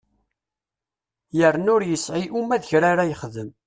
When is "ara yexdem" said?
2.91-3.49